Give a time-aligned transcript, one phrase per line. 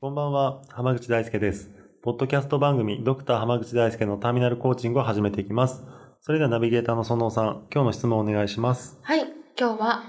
[0.00, 1.72] こんばんは、浜口大輔です。
[2.04, 5.82] ポッドキャスト番組、ドクター浜口大輔のターミナルコーチングを始めていきます。
[6.20, 8.96] それではナビゲーターの園尾さん、今日の質問をお願いします。
[9.02, 9.26] はい、
[9.58, 10.04] 今日は、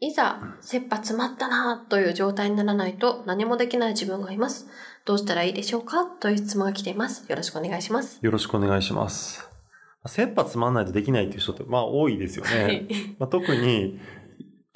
[0.00, 4.66] いざ、切羽詰まったなという状態にならないと何もできない自分がいます。
[5.04, 6.04] どうしたらいいでしょうか？
[6.04, 7.24] という質問が来ています。
[7.30, 8.18] よろしくお願いします。
[8.20, 9.48] よろしくお願いします。
[10.04, 12.64] 切羽詰まんないとできないっていう人って、まあ多いですよね。
[12.64, 12.88] はい。
[13.20, 14.00] まあ、特に、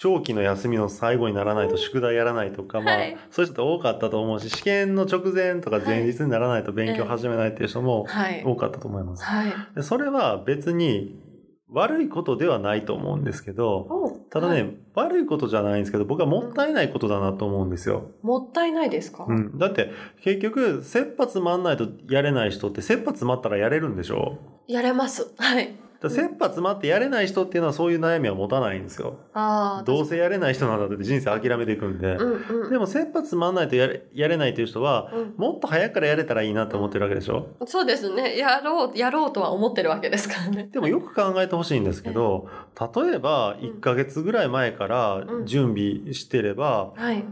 [0.02, 8.42] 長期の休みの最後にならないと宿題やらないとか、まあはい、そういう人って多かったと思うし、試験の直前とか前日にならないと勉強始めないっていう人もはい。
[8.44, 9.22] 多かったと思います。
[9.22, 9.52] はい。
[9.76, 11.20] でそれは別に
[11.68, 18.10] 悪いことではないと思うんですけど、おただね、はい悪いことじゃないんですけど、僕はもったいないことだなと思うんですよ。
[18.22, 19.56] もったいないですか、うん。
[19.56, 19.90] だって、
[20.22, 24.36] 結局、切羽詰まんないとやれない人って、切羽詰まったらやれるんでしょ？
[24.68, 25.32] やれます。
[25.38, 25.74] はい。
[26.02, 29.18] だ切羽詰まってやれない人っていうのはそういう悩みは持たないんですよ。
[29.32, 29.82] ああ。
[29.84, 32.14] どうせやれない人なんだって人生諦めていくんで。
[32.16, 32.70] うんうん。
[32.70, 37.46] でも、切羽詰まんないとやれやれないという人は、うんもっと早くからやれたらいいなと思ってるわけでしょ？
[37.66, 38.36] そうですね。
[38.36, 40.68] やろう、やろうとは思ってるわけですからね。
[40.72, 47.24] でもよく考えてほしいんですけど、例えば1ヶ月ぐらい前からうん準備してれば、はい。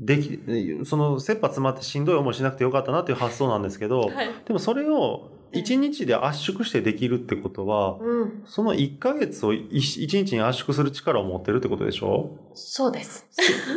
[0.00, 0.40] でき、
[0.84, 4.28] その切羽詰まってしんどい思いしなくてよかったなっていう発想なんですけど、はい。
[4.44, 8.42] でもそれを1日で圧縮してできるってことは、うん。
[8.46, 12.30] その1ヶ月を 1, 日に圧縮する力を持ってるってことでしょ？
[12.54, 13.26] そうです。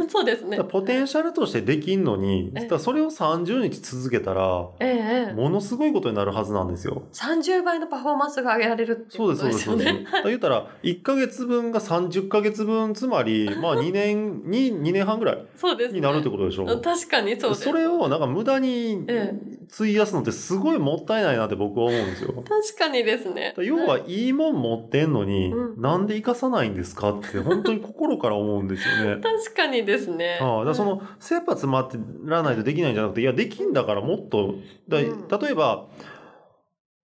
[0.09, 0.59] そうですね。
[0.64, 5.33] ポテンシャルとしてできんのに、それを30日続けたら、ええええ。
[5.33, 7.04] ものすごいことになるはずなんですよ。
[7.14, 10.23] 30倍のパフォーマンスが上げられるっていうそうです、ことそうです、そうです。
[10.27, 15.99] 言ったら、1ヶ月分が30ヶ月分、つまり、 まあ2年、に2年半ぐらいそうですね。
[15.99, 16.66] になるってことでしょ。
[16.66, 17.64] 確かにそうです。
[17.64, 19.33] それをなんか無駄にえ
[19.73, 22.43] 費やすのってすごいもったいないなって僕は思うんですよ。
[22.48, 23.54] 確かにですね。
[23.58, 29.22] 要はいいもん持ってんのに、うんなんで生かさないんですかって本当に心から思うんですよね。
[29.22, 30.39] 確かにですね。
[30.42, 34.55] ああだその切羽詰まってらないとできないんじゃなくていやできんだからもっと
[34.88, 35.86] だうん例えば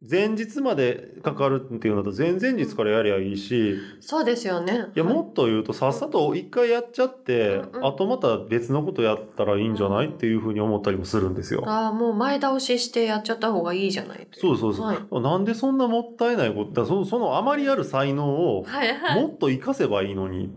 [0.09, 4.87] 前日までかかるっていうのだと前々日からやりゃいいしそうですよね。
[4.95, 11.63] いやもっと言うとさっさと一回やっちゃって、うんうんあとまた別のことやったらいいんじゃないっていうふうに思ったりもするんですよ。
[11.67, 19.21] ああ、もう前倒ししてやっちゃった方がいいじゃないそうそうそう、はいなんでそんなもったいないことだそのそのあまりある才能をはいはい。
[19.21, 20.49] もっと活かせばいいのにっ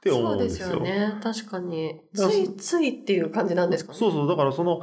[0.00, 0.68] て思うんですよ。
[0.68, 1.20] そうですよね。
[1.22, 2.00] 確かに。
[2.14, 3.98] ついついっていう感じなんですかね。
[3.98, 4.82] そうそうだからその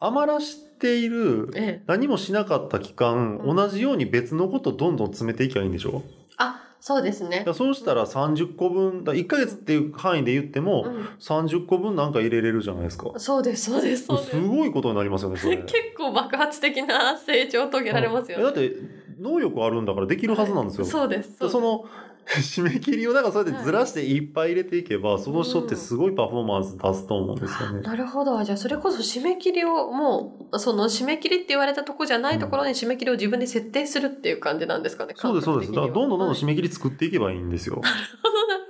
[0.00, 1.82] 余らしているええ。
[1.86, 6.02] 何もしなかった期間、うん同じように別のことどんどん詰めていけばいいんでしょ？
[6.36, 13.12] あ、そうですねそうしたら30個分、だ1ヶ月っていう範囲で言っても、うん30個分なんか入れれるじゃないですか。
[13.18, 14.40] そうです、そうです、そうですす。
[14.40, 15.56] ごいことになりますよね、それ。
[15.58, 18.44] 結構爆発的な成長を遂げられますよね。
[18.44, 18.72] だって、
[19.20, 20.84] 能力あるんだからできるはずなんですよ。
[20.86, 21.38] そうです。
[21.40, 21.84] でその、
[22.36, 27.80] 締め切りをだからそうやってずらしていっぱい入れていけば、その人ってすごいパフォーマンス出すと思うんですよね。
[27.82, 28.42] なるほど。
[28.42, 35.14] じゃあ、それこそ締め切りをもう、その締め切りって言われたとこじゃないところに締め切りを自分で設定するっていう感じなんですかね。
[35.16, 35.72] そうです、そうです。
[35.72, 37.80] だからどんどんどんどん締めめ切り作っていけばいいんですよ。
[37.82, 37.94] なる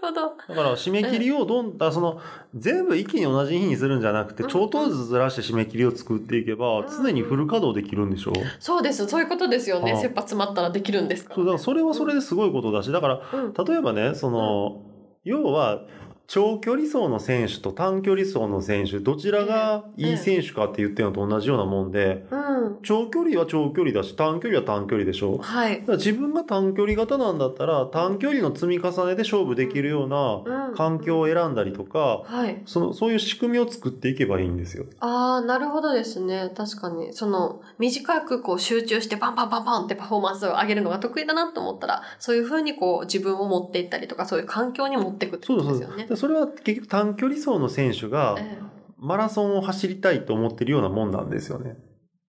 [0.01, 0.37] ほど。
[0.49, 2.21] だから締め切りをどん、だその、
[2.55, 8.31] 全部一気に同じ日にするんじゃなくて、うんちょっとずつずらして締め切りを作っていけば、うん常にフル稼働できるんでしょ？
[8.31, 8.35] う。
[8.61, 9.07] そうです。
[9.09, 9.93] そういうことですよね。
[9.93, 11.35] あ切羽詰まったらできるんですか？
[11.35, 13.44] そう、だからそれはそれですごいことだし、だから、うん。
[13.53, 14.83] 例えばね、その、
[15.25, 15.83] 要は、
[16.27, 22.39] 長距離走の選手と短距離走の選手、どちらがいい選手かって言ってるのと同じようなもんで、うん。
[22.83, 25.39] 長距離は長距離だし、短距離は短距離でしょ？
[25.39, 25.87] はいだ。
[25.87, 30.75] から自分が短距離型なんだったら、短距離の積み重ねで勝負できるようなうん。
[30.75, 32.63] 環境を選んだりとか、はい。
[32.67, 34.87] その、そういう仕組みを作っていけばいいんですよ。
[34.99, 36.51] ああ、なるほどですね。
[36.57, 37.13] 確かに。
[37.13, 45.47] その、短くこう集中してパンパンパンパンってパフォーマンスを上げるのが得意だなと思ったら、そういうふうにこう自分を持っていったりとか、そういう環境に持っていくって。
[45.47, 46.07] ことですよね。
[46.07, 48.65] でそれは結局短距離走の選手がええ
[48.99, 51.77] マラソンを走りたいと思ってるようなもんなんですよね。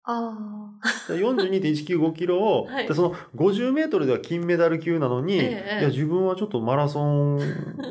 [0.07, 0.71] あ
[1.09, 2.89] で42.195キロを、 はい。
[2.89, 5.81] でその50メートルでは金メダル級なのに、ええ。
[5.81, 7.37] いや自分はちょっとマラソン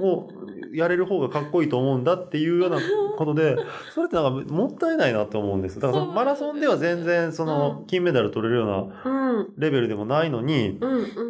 [0.01, 0.29] を
[0.73, 2.79] やれる方がかっこいいと思うんだっていうような
[3.17, 3.55] ことで、
[3.93, 5.79] それってなんかもったいないなって思うんです。
[5.79, 8.67] だからマラソンでは全然その金メダル取れるよう
[9.05, 9.53] なうん。
[9.57, 10.79] レベルでもないのに。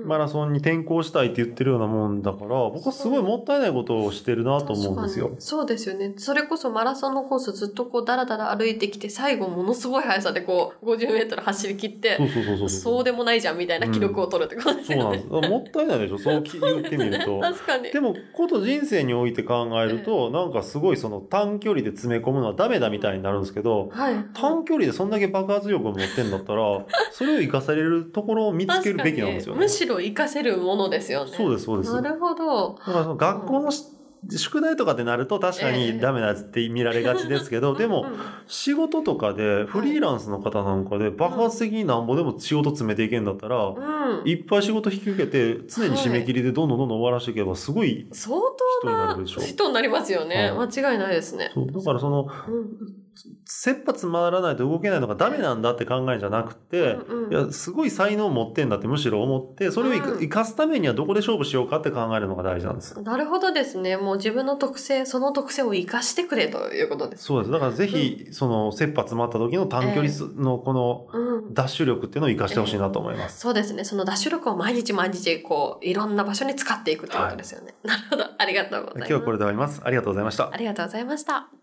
[0.05, 6.13] マラソンに転向したいって言ってるようなもんだから、僕はすごいもったいないことをしてるなと思うんですよそうですよね。
[6.17, 12.69] それこそマラソンのコースずっとこうダラダラ歩いてきて、最後ものすごい速さでこう50メートル走り切って、そうそうそうそう。
[12.69, 15.03] そうでもないじゃんみたいな記録を取るってことですよね。
[15.19, 15.51] そうなんです。
[15.51, 17.39] もったいないでしょ、そう言ってみると。
[17.41, 17.91] 確かに。
[17.91, 24.25] でも、こと人生において考えると、なんかすごいその短距離で詰め込むのはダメだみたいになるんですけど、はい。
[24.33, 29.61] 短距離でそんだけ爆発力を持ってんだったら、 それを活かされるところを見つけるべきなんですよね。
[29.61, 31.31] むしろ活かせるものですよね。
[31.33, 31.93] そうです、そうです。
[31.93, 32.73] だなるほど。
[32.75, 33.85] からその学校のし
[34.29, 38.05] 宿題とかってなると確かにダメなやつって見られがちですけど、でも
[38.47, 44.27] 仕事とかでフリーランスの方なんかで爆発的になんぼでも仕事詰めていけんだったら、うん。
[44.27, 49.41] いっぱい仕事引き受けて常に締め切りでどんどんどんどん終わらしていけばすごい相人当なになるでしょ。
[49.41, 50.51] 人になりますよね。
[50.51, 51.51] は間違いないですね。
[51.55, 53.02] だからそのうん
[53.45, 63.01] 切羽詰まらないと動けないのがダメなんだって考えじゃなくて、うんうんいやすごい才能を持ってんだってむしろ思ってそれを生か,、すためにはどこで勝負しようかって考えるのが大事なんです。
[63.01, 63.97] なるほどですね。
[63.97, 67.25] もう自分の特性、その特性を生かしてくれということです。
[67.25, 67.51] そうです。
[67.51, 71.53] だからぜひ、その切羽詰まった時の短距離のこのうん。
[71.53, 73.39] ダッシュ力っていうのを生かしてほしいなと思います。
[73.39, 73.83] そうですね。
[73.83, 77.73] そのダッシュ力を毎日毎日、こう、いろんな場所に使っていくということですよね。
[77.83, 78.25] なるほど。
[78.37, 79.07] ありがとうございます。
[79.07, 79.81] 今日はこれで終わります。
[79.83, 80.57] ありがとうございましたあ。
[80.57, 81.62] りがとうございました。